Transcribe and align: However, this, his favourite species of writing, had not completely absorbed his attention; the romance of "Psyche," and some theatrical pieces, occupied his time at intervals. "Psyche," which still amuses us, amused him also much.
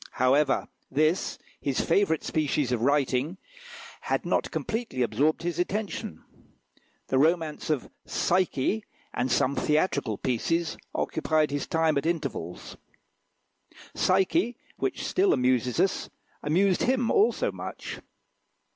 However, 0.13 0.67
this, 0.89 1.37
his 1.59 1.79
favourite 1.79 2.23
species 2.23 2.71
of 2.71 2.81
writing, 2.81 3.37
had 4.01 4.25
not 4.25 4.49
completely 4.49 5.03
absorbed 5.03 5.43
his 5.43 5.59
attention; 5.59 6.23
the 7.09 7.19
romance 7.19 7.69
of 7.69 7.87
"Psyche," 8.03 8.83
and 9.13 9.31
some 9.31 9.55
theatrical 9.55 10.17
pieces, 10.17 10.75
occupied 10.95 11.51
his 11.51 11.67
time 11.67 11.99
at 11.99 12.07
intervals. 12.07 12.77
"Psyche," 13.93 14.57
which 14.77 15.05
still 15.05 15.33
amuses 15.33 15.79
us, 15.79 16.09
amused 16.41 16.81
him 16.81 17.11
also 17.11 17.51
much. 17.51 17.99